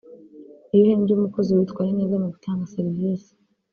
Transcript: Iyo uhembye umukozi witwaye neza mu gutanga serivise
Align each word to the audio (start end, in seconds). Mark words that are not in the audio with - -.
Iyo 0.71 0.81
uhembye 0.83 1.11
umukozi 1.13 1.49
witwaye 1.57 1.91
neza 1.99 2.15
mu 2.21 2.27
gutanga 2.33 2.69
serivise 2.73 3.31